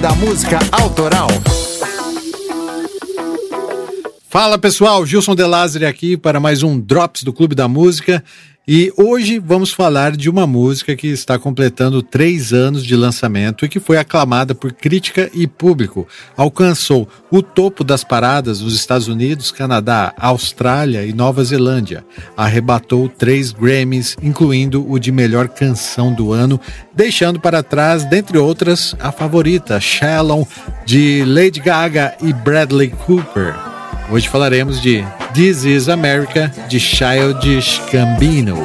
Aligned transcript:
Da 0.00 0.14
Música 0.14 0.60
Autoral. 0.70 1.67
Fala 4.40 4.56
pessoal, 4.56 5.04
Gilson 5.04 5.34
De 5.34 5.42
Lázari 5.42 5.84
aqui 5.84 6.16
para 6.16 6.38
mais 6.38 6.62
um 6.62 6.78
Drops 6.78 7.24
do 7.24 7.32
Clube 7.32 7.56
da 7.56 7.66
Música. 7.66 8.22
E 8.68 8.92
hoje 8.96 9.40
vamos 9.40 9.72
falar 9.72 10.16
de 10.16 10.30
uma 10.30 10.46
música 10.46 10.94
que 10.94 11.08
está 11.08 11.36
completando 11.40 12.04
três 12.04 12.52
anos 12.52 12.84
de 12.84 12.94
lançamento 12.94 13.64
e 13.64 13.68
que 13.68 13.80
foi 13.80 13.98
aclamada 13.98 14.54
por 14.54 14.72
crítica 14.72 15.28
e 15.34 15.48
público. 15.48 16.06
Alcançou 16.36 17.08
o 17.32 17.42
topo 17.42 17.82
das 17.82 18.04
paradas 18.04 18.60
nos 18.60 18.76
Estados 18.76 19.08
Unidos, 19.08 19.50
Canadá, 19.50 20.14
Austrália 20.16 21.04
e 21.04 21.12
Nova 21.12 21.42
Zelândia. 21.42 22.04
Arrebatou 22.36 23.08
três 23.08 23.50
Grammys, 23.50 24.16
incluindo 24.22 24.88
o 24.88 25.00
de 25.00 25.10
melhor 25.10 25.48
canção 25.48 26.14
do 26.14 26.32
ano, 26.32 26.60
deixando 26.94 27.40
para 27.40 27.60
trás, 27.60 28.04
dentre 28.04 28.38
outras, 28.38 28.94
a 29.00 29.10
favorita, 29.10 29.80
Shallow, 29.80 30.46
de 30.86 31.24
Lady 31.24 31.58
Gaga 31.58 32.16
e 32.22 32.32
Bradley 32.32 32.90
Cooper. 33.04 33.67
Hoje 34.10 34.26
falaremos 34.26 34.80
de 34.80 35.04
This 35.34 35.64
is 35.64 35.88
America 35.88 36.50
de 36.70 36.78
Childish 36.80 37.78
Gambino. 37.92 38.56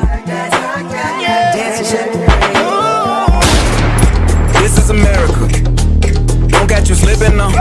This 4.62 4.78
is 4.78 4.90
America. 4.90 5.48
Don't 6.48 6.68
catch 6.68 6.88
you 6.90 6.96
slipping 6.96 7.36
now. 7.36 7.52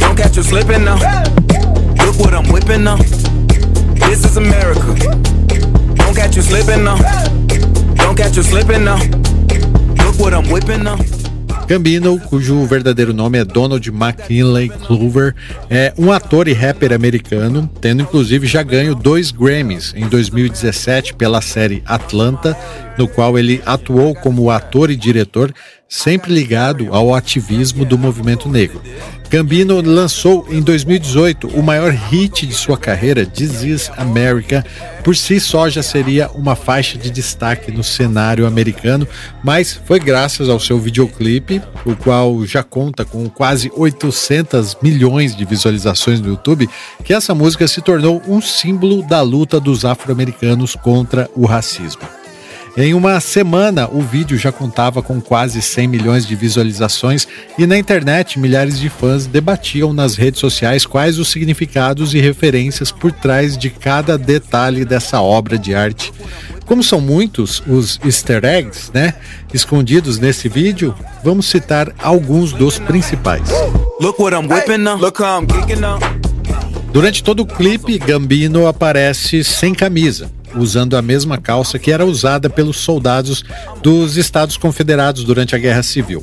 Don't 0.00 0.16
catch 0.16 0.36
you 0.36 0.42
slipping 0.42 0.84
now. 0.84 0.96
Look 2.04 2.18
what 2.18 2.34
I'm 2.34 2.50
whipping 2.52 2.82
now. 2.82 2.96
This 4.08 4.24
is 4.24 4.36
America. 4.36 4.96
Don't 5.94 6.16
catch 6.16 6.34
you 6.34 6.42
slipping 6.42 6.82
now. 6.82 6.96
Don't 7.94 8.16
catch 8.16 8.36
you 8.36 8.42
slipping 8.42 8.84
now. 8.84 8.98
Look 10.04 10.18
what 10.18 10.34
I'm 10.34 10.50
whipping 10.50 10.82
now. 10.82 10.98
Gambino, 11.70 12.18
cujo 12.18 12.66
verdadeiro 12.66 13.14
nome 13.14 13.38
é 13.38 13.44
Donald 13.44 13.88
McKinley 13.90 14.68
Clover, 14.70 15.36
é 15.70 15.94
um 15.96 16.10
ator 16.10 16.48
e 16.48 16.52
rapper 16.52 16.92
americano, 16.92 17.70
tendo 17.80 18.02
inclusive 18.02 18.44
já 18.48 18.60
ganho 18.60 18.92
dois 18.92 19.30
Grammys 19.30 19.94
em 19.94 20.08
2017 20.08 21.14
pela 21.14 21.40
série 21.40 21.80
Atlanta, 21.86 22.58
no 22.98 23.06
qual 23.06 23.38
ele 23.38 23.62
atuou 23.64 24.16
como 24.16 24.50
ator 24.50 24.90
e 24.90 24.96
diretor, 24.96 25.54
sempre 25.90 26.32
ligado 26.32 26.94
ao 26.94 27.12
ativismo 27.12 27.84
do 27.84 27.98
movimento 27.98 28.48
negro. 28.48 28.80
Gambino 29.28 29.80
lançou 29.80 30.46
em 30.48 30.60
2018 30.60 31.48
o 31.48 31.62
maior 31.62 31.92
hit 31.92 32.46
de 32.46 32.54
sua 32.54 32.78
carreira, 32.78 33.26
This 33.26 33.62
Is 33.62 33.90
America. 33.96 34.64
Por 35.04 35.16
si 35.16 35.40
só 35.40 35.68
já 35.68 35.82
seria 35.82 36.28
uma 36.30 36.54
faixa 36.54 36.96
de 36.96 37.10
destaque 37.10 37.72
no 37.72 37.82
cenário 37.82 38.46
americano, 38.46 39.06
mas 39.42 39.80
foi 39.84 39.98
graças 39.98 40.48
ao 40.48 40.60
seu 40.60 40.78
videoclipe, 40.78 41.60
o 41.84 41.96
qual 41.96 42.44
já 42.44 42.62
conta 42.62 43.04
com 43.04 43.28
quase 43.28 43.70
800 43.74 44.78
milhões 44.82 45.36
de 45.36 45.44
visualizações 45.44 46.20
no 46.20 46.28
YouTube, 46.28 46.68
que 47.04 47.12
essa 47.12 47.34
música 47.34 47.66
se 47.66 47.80
tornou 47.80 48.22
um 48.28 48.40
símbolo 48.40 49.02
da 49.02 49.22
luta 49.22 49.58
dos 49.58 49.84
afro-americanos 49.84 50.76
contra 50.76 51.28
o 51.34 51.46
racismo. 51.46 52.19
Em 52.76 52.94
uma 52.94 53.18
semana, 53.18 53.88
o 53.90 54.00
vídeo 54.00 54.38
já 54.38 54.52
contava 54.52 55.02
com 55.02 55.20
quase 55.20 55.60
100 55.60 55.88
milhões 55.88 56.26
de 56.26 56.36
visualizações 56.36 57.26
e 57.58 57.66
na 57.66 57.76
internet 57.76 58.38
milhares 58.38 58.78
de 58.78 58.88
fãs 58.88 59.26
debatiam 59.26 59.92
nas 59.92 60.14
redes 60.14 60.38
sociais 60.38 60.86
quais 60.86 61.18
os 61.18 61.28
significados 61.28 62.14
e 62.14 62.20
referências 62.20 62.92
por 62.92 63.10
trás 63.10 63.58
de 63.58 63.70
cada 63.70 64.16
detalhe 64.16 64.84
dessa 64.84 65.20
obra 65.20 65.58
de 65.58 65.74
arte. 65.74 66.12
Como 66.64 66.84
são 66.84 67.00
muitos 67.00 67.60
os 67.66 67.98
easter 68.04 68.44
eggs, 68.44 68.92
né, 68.94 69.14
escondidos 69.52 70.20
nesse 70.20 70.48
vídeo, 70.48 70.94
vamos 71.24 71.46
citar 71.46 71.92
alguns 71.98 72.52
dos 72.52 72.78
principais. 72.78 73.48
Durante 76.92 77.22
todo 77.22 77.40
o 77.40 77.46
clipe, 77.46 77.98
Gambino 77.98 78.68
aparece 78.68 79.42
sem 79.42 79.74
camisa 79.74 80.30
usando 80.54 80.96
a 80.96 81.02
mesma 81.02 81.38
calça 81.38 81.78
que 81.78 81.92
era 81.92 82.04
usada 82.04 82.48
pelos 82.48 82.78
soldados 82.78 83.44
dos 83.82 84.16
Estados 84.16 84.56
Confederados 84.56 85.24
durante 85.24 85.54
a 85.54 85.58
Guerra 85.58 85.82
Civil. 85.82 86.22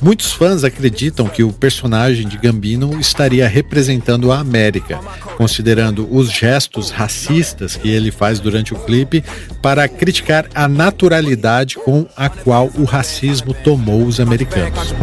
Muitos 0.00 0.32
fãs 0.32 0.62
acreditam 0.62 1.26
que 1.26 1.42
o 1.42 1.52
personagem 1.52 2.28
de 2.28 2.36
Gambino 2.36 2.98
estaria 3.00 3.48
representando 3.48 4.30
a 4.30 4.38
América, 4.38 5.00
considerando 5.36 6.06
os 6.10 6.30
gestos 6.30 6.90
racistas 6.90 7.76
que 7.76 7.90
ele 7.90 8.10
faz 8.10 8.38
durante 8.38 8.74
o 8.74 8.78
clipe 8.78 9.24
para 9.62 9.88
criticar 9.88 10.46
a 10.54 10.68
naturalidade 10.68 11.76
com 11.76 12.06
a 12.16 12.28
qual 12.28 12.70
o 12.74 12.84
racismo 12.84 13.54
tomou 13.54 14.04
os 14.04 14.20
americanos. 14.20 14.94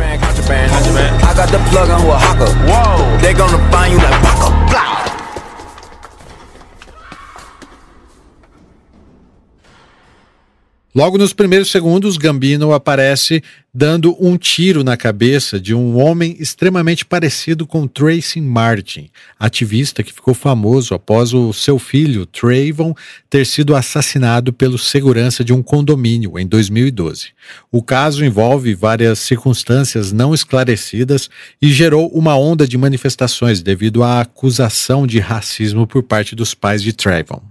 Logo 10.96 11.18
nos 11.18 11.34
primeiros 11.34 11.72
segundos, 11.72 12.18
Gambino 12.18 12.72
aparece 12.72 13.42
dando 13.74 14.16
um 14.24 14.38
tiro 14.38 14.84
na 14.84 14.96
cabeça 14.96 15.60
de 15.60 15.74
um 15.74 16.00
homem 16.00 16.36
extremamente 16.40 17.04
parecido 17.04 17.66
com 17.66 17.88
Tracy 17.88 18.40
Martin, 18.40 19.10
ativista 19.40 20.04
que 20.04 20.14
ficou 20.14 20.36
famoso 20.36 20.94
após 20.94 21.34
o 21.34 21.52
seu 21.52 21.80
filho, 21.80 22.28
Trayvon, 22.28 22.94
ter 23.28 23.48
sido 23.48 23.76
assassinado 23.76 24.54
pelo 24.54 24.78
segurança 24.78 25.44
de 25.44 25.52
um 25.52 25.64
condomínio 25.64 26.38
em 26.38 26.46
2012. 26.46 27.30
O 27.72 27.82
caso 27.82 28.24
envolve 28.24 28.76
várias 28.76 29.18
circunstâncias 29.18 30.12
não 30.12 30.32
esclarecidas 30.32 31.28
e 31.60 31.72
gerou 31.72 32.08
uma 32.10 32.38
onda 32.38 32.68
de 32.68 32.78
manifestações 32.78 33.64
devido 33.64 34.04
à 34.04 34.22
acusação 34.22 35.08
de 35.08 35.20
racismo 35.20 35.88
por 35.88 36.04
parte 36.04 36.36
dos 36.36 36.54
pais 36.54 36.84
de 36.84 36.94
Trayvon. 36.94 37.42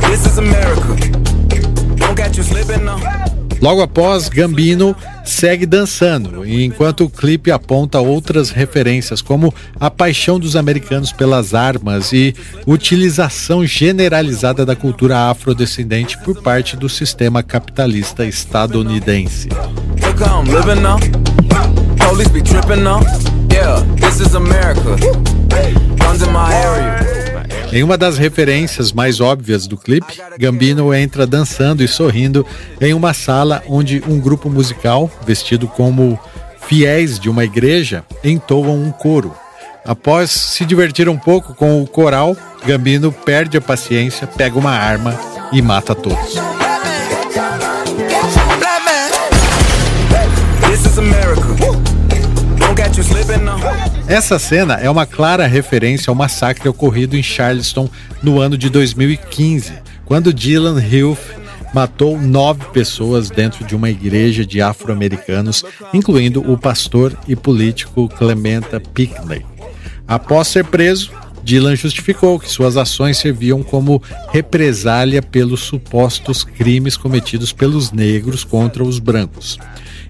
This 0.00 0.24
is 0.24 0.38
America. 0.38 1.17
Logo 3.60 3.82
após, 3.82 4.28
Gambino 4.28 4.94
segue 5.24 5.66
dançando, 5.66 6.46
enquanto 6.46 7.04
o 7.04 7.10
clipe 7.10 7.50
aponta 7.50 8.00
outras 8.00 8.50
referências, 8.50 9.20
como 9.20 9.52
a 9.78 9.90
paixão 9.90 10.38
dos 10.38 10.56
americanos 10.56 11.12
pelas 11.12 11.54
armas 11.54 12.12
e 12.12 12.34
utilização 12.66 13.66
generalizada 13.66 14.64
da 14.64 14.76
cultura 14.76 15.28
afrodescendente 15.28 16.16
por 16.18 16.40
parte 16.40 16.76
do 16.76 16.88
sistema 16.88 17.42
capitalista 17.42 18.24
estadunidense. 18.24 19.48
Em 27.70 27.82
uma 27.82 27.98
das 27.98 28.16
referências 28.16 28.92
mais 28.92 29.20
óbvias 29.20 29.66
do 29.66 29.76
clipe, 29.76 30.14
Gambino 30.38 30.94
entra 30.94 31.26
dançando 31.26 31.82
e 31.82 31.88
sorrindo 31.88 32.44
em 32.80 32.94
uma 32.94 33.12
sala 33.12 33.62
onde 33.68 34.02
um 34.08 34.18
grupo 34.18 34.48
musical, 34.48 35.10
vestido 35.26 35.66
como 35.68 36.18
fiéis 36.66 37.18
de 37.18 37.28
uma 37.28 37.44
igreja, 37.44 38.04
entoam 38.24 38.82
um 38.82 38.90
coro. 38.90 39.34
Após 39.84 40.30
se 40.30 40.64
divertir 40.64 41.08
um 41.08 41.18
pouco 41.18 41.54
com 41.54 41.82
o 41.82 41.86
coral, 41.86 42.36
Gambino 42.64 43.12
perde 43.12 43.58
a 43.58 43.60
paciência, 43.60 44.26
pega 44.26 44.58
uma 44.58 44.72
arma 44.72 45.18
e 45.52 45.60
mata 45.60 45.94
todos. 45.94 46.67
Essa 54.08 54.38
cena 54.38 54.76
é 54.76 54.88
uma 54.88 55.04
clara 55.04 55.46
referência 55.46 56.10
ao 56.10 56.14
massacre 56.14 56.66
ocorrido 56.66 57.14
em 57.14 57.22
Charleston 57.22 57.90
no 58.22 58.40
ano 58.40 58.56
de 58.56 58.70
2015, 58.70 59.74
quando 60.06 60.32
Dylan 60.32 60.82
Hilf 60.82 61.36
matou 61.74 62.18
nove 62.18 62.64
pessoas 62.72 63.28
dentro 63.28 63.66
de 63.66 63.76
uma 63.76 63.90
igreja 63.90 64.46
de 64.46 64.62
afro-americanos, 64.62 65.62
incluindo 65.92 66.40
o 66.50 66.56
pastor 66.56 67.12
e 67.28 67.36
político 67.36 68.08
Clementa 68.08 68.80
Pinckney. 68.80 69.44
Após 70.06 70.48
ser 70.48 70.64
preso, 70.64 71.12
Dylan 71.44 71.76
justificou 71.76 72.40
que 72.40 72.50
suas 72.50 72.78
ações 72.78 73.18
serviam 73.18 73.62
como 73.62 74.02
represália 74.30 75.20
pelos 75.20 75.60
supostos 75.60 76.42
crimes 76.42 76.96
cometidos 76.96 77.52
pelos 77.52 77.92
negros 77.92 78.42
contra 78.42 78.82
os 78.82 78.98
brancos. 78.98 79.58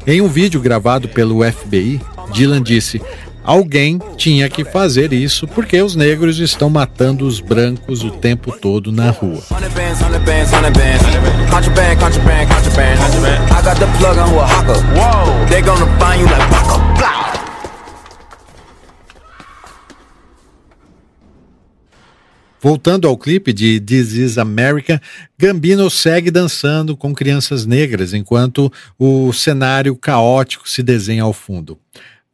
Em 0.06 0.20
um 0.20 0.28
vídeo 0.28 0.60
gravado 0.60 1.08
pelo 1.08 1.42
FBI, 1.42 2.00
Dylan 2.32 2.62
disse: 2.62 3.02
Alguém 3.48 3.98
tinha 4.18 4.46
que 4.46 4.62
fazer 4.62 5.10
isso 5.10 5.48
porque 5.48 5.80
os 5.80 5.96
negros 5.96 6.38
estão 6.38 6.68
matando 6.68 7.26
os 7.26 7.40
brancos 7.40 8.04
o 8.04 8.10
tempo 8.10 8.52
todo 8.52 8.92
na 8.92 9.10
rua. 9.10 9.42
Voltando 22.60 23.08
ao 23.08 23.16
clipe 23.16 23.54
de 23.54 23.80
This 23.80 24.12
Is 24.12 24.36
America, 24.36 25.00
Gambino 25.38 25.88
segue 25.88 26.30
dançando 26.30 26.94
com 26.94 27.14
crianças 27.14 27.64
negras 27.64 28.12
enquanto 28.12 28.70
o 28.98 29.32
cenário 29.32 29.96
caótico 29.96 30.68
se 30.68 30.82
desenha 30.82 31.22
ao 31.22 31.32
fundo. 31.32 31.78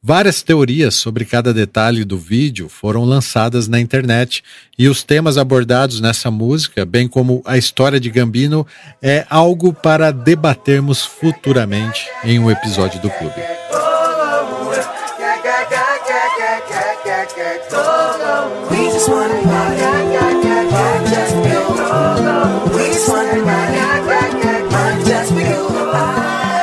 Várias 0.06 0.42
teorias 0.42 0.96
sobre 0.96 1.24
cada 1.24 1.54
detalhe 1.54 2.04
do 2.04 2.18
vídeo 2.18 2.68
foram 2.68 3.06
lançadas 3.06 3.68
na 3.68 3.80
internet 3.80 4.44
e 4.78 4.86
os 4.86 5.02
temas 5.02 5.38
abordados 5.38 5.98
nessa 5.98 6.30
música, 6.30 6.84
bem 6.84 7.08
como 7.08 7.40
a 7.42 7.56
história 7.56 7.98
de 7.98 8.10
Gambino, 8.10 8.66
é 9.00 9.24
algo 9.30 9.72
para 9.72 10.10
debatermos 10.10 11.06
futuramente 11.06 12.06
em 12.22 12.38
um 12.38 12.50
episódio 12.50 13.00
do 13.00 13.08
clube. 13.08 13.40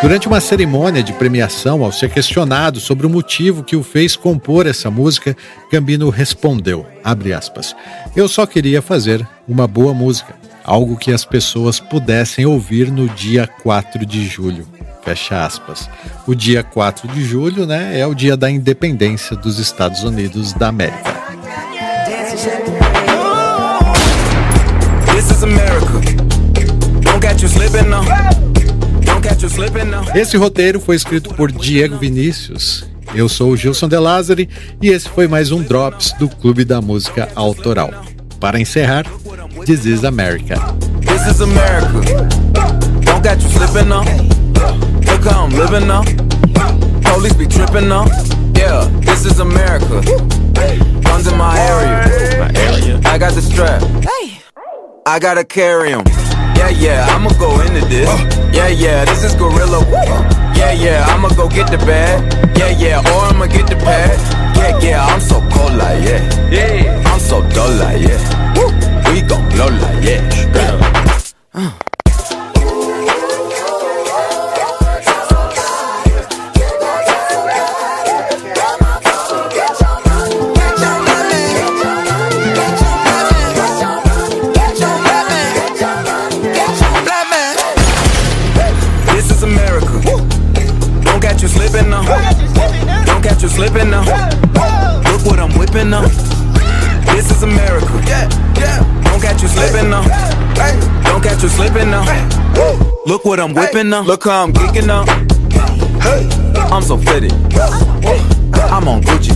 Durante 0.02 0.28
uma 0.28 0.42
cerimônia 0.42 1.04
de 1.04 1.14
premiação, 1.14 1.84
ao 1.84 1.92
ser 1.92 2.10
questionado 2.10 2.80
sobre 2.80 3.06
o 3.06 3.10
motivo 3.10 3.64
que 3.64 3.76
o 3.76 3.84
fez 3.84 4.16
compor 4.16 4.66
essa 4.66 4.90
música, 4.90 5.38
Gambino 5.72 6.10
respondeu, 6.10 6.88
aspas, 7.04 7.76
eu 8.16 8.28
só 8.28 8.48
queria 8.48 8.82
fazer 8.82 9.26
uma 9.48 9.68
boa 9.68 9.94
música, 9.94 10.34
algo 10.64 10.98
que 10.98 11.12
as 11.12 11.24
pessoas 11.24 11.80
pudessem 11.80 12.48
ouvir 12.48 12.92
no 12.92 13.08
dia 13.10 13.48
4 13.62 14.04
de 14.04 14.26
julho. 14.26 14.68
Fecha 15.04 15.46
aspas. 15.46 15.88
O 16.28 16.34
dia 16.34 16.64
4 16.64 17.08
de 17.08 17.24
julho, 17.24 17.68
né, 17.68 18.00
é 18.00 18.06
o 18.06 18.16
dia 18.16 18.36
da 18.36 18.50
independência 18.50 19.36
dos 19.36 19.60
Estados 19.60 20.04
Unidos 20.04 20.52
da 20.54 20.70
América. 20.70 21.22
This 25.14 25.30
is 25.30 25.44
America. 25.44 26.02
Don't 27.20 27.42
you 27.42 27.48
slipping. 27.48 28.41
Esse 30.16 30.38
roteiro 30.38 30.80
foi 30.80 30.96
escrito 30.96 31.34
por 31.34 31.52
Diego 31.52 31.98
Vinícius. 31.98 32.86
Eu 33.14 33.28
sou 33.28 33.52
o 33.52 33.58
Gilson 33.58 33.88
De 33.88 33.98
Lázari 33.98 34.50
e 34.82 34.90
esse 34.90 35.10
foi 35.10 35.28
mais 35.28 35.52
um 35.52 35.62
Drops 35.62 36.14
do 36.18 36.30
Clube 36.30 36.64
da 36.64 36.82
Música 36.82 37.30
Autoral. 37.36 37.92
Para 38.40 38.60
encerrar, 38.60 39.06
This 39.66 39.86
is 39.86 40.04
America. 40.04 40.56
This 41.02 41.28
is 41.28 41.42
America. 41.42 42.28
Don't 43.04 43.22
get 43.22 43.42
you 43.42 43.50
slipping 43.50 43.90
now. 43.90 44.04
Look 45.06 45.24
how 45.26 45.46
I'm 45.46 45.52
living 45.52 45.88
now. 45.88 46.04
Police 47.04 47.34
be 47.34 47.46
tripping 47.48 47.88
now. 47.88 48.06
Yeah, 48.56 48.88
this 49.02 49.26
is 49.26 49.40
America. 49.40 50.02
Guns 51.04 51.28
in 51.28 51.38
my 51.38 51.58
area. 51.60 52.40
My 52.40 52.52
area. 52.60 53.00
I 53.06 53.18
got 53.18 53.34
the 53.34 53.42
strap. 53.42 53.84
I 55.06 55.20
gotta 55.20 55.44
carry 55.44 55.92
'em. 55.94 56.31
Yeah, 56.62 56.70
yeah, 56.70 57.06
I'ma 57.10 57.32
go 57.40 57.60
into 57.62 57.82
this. 57.90 58.06
Yeah, 58.54 58.68
yeah, 58.68 59.04
this 59.06 59.24
is 59.24 59.34
Gorilla. 59.34 59.82
Yeah, 60.54 60.72
yeah, 60.74 61.06
I'ma 61.10 61.30
go 61.30 61.50
get 61.50 61.72
the 61.72 61.78
bag. 61.90 62.22
Yeah, 62.56 62.70
yeah, 62.78 63.00
or 63.00 63.26
I'ma 63.34 63.48
get 63.48 63.66
the 63.66 63.76
pad. 63.78 64.14
Yeah, 64.56 64.78
yeah, 64.78 65.06
I'm 65.08 65.20
so 65.20 65.42
cold 65.50 65.74
like 65.74 66.06
yeah. 66.06 66.22
Yeah, 66.22 66.31
you 101.42 101.50
slipping 101.50 101.90
now. 101.90 102.04
Look 103.06 103.26
what 103.26 103.40
I'm 103.40 103.54
whipping 103.54 103.90
now. 103.90 104.04
Look 104.04 104.26
how 104.26 104.44
I'm 104.44 104.54
geeking 104.54 104.86
now. 104.86 105.06
I'm 106.72 106.84
so 106.84 106.98
fitted. 106.98 107.32
I'm 108.72 108.88
on 108.88 109.02
Gucci. 109.02 109.36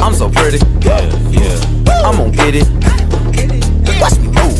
I'm 0.00 0.14
so 0.14 0.30
pretty. 0.30 0.58
Yeah, 0.80 1.02
yeah. 1.30 2.04
I'm 2.04 2.16
gonna 2.16 2.30
get 2.30 2.54
it. 2.54 2.68
Watch 4.00 4.18
me 4.18 4.28
move. 4.28 4.58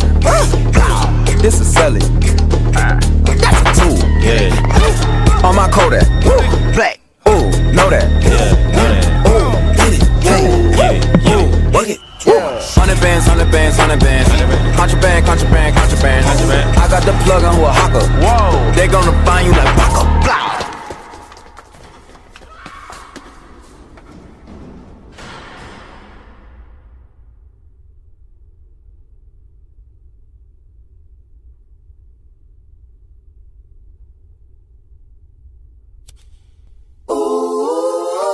This 1.41 1.61
is 1.61 1.73
selling. 1.73 3.12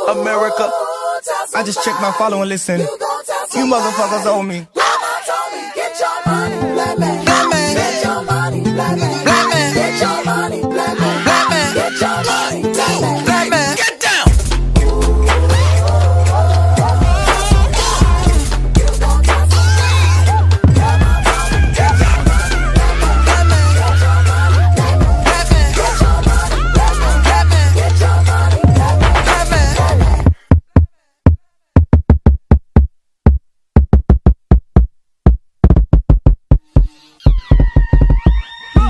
America. 0.09 0.71
I 1.55 1.63
just 1.65 1.83
checked 1.85 2.01
my 2.01 2.13
follow 2.13 2.41
and 2.41 2.49
listen. 2.49 2.81
You 2.81 3.67
motherfuckers 3.67 4.27
owe 4.27 4.43
me. 4.43 4.67
Mama 4.75 5.21
told 5.27 5.53
me, 5.53 5.71
get 5.75 5.99
your 6.01 6.19
money, 6.27 6.73
black 6.75 6.99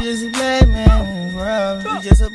just 0.08 0.24
a 0.24 0.30
black 0.30 0.66
man 0.68 1.06
in 1.06 1.26
this 1.26 1.34
world. 1.34 1.84
You 1.84 2.00
just 2.00 2.22
a 2.22 2.30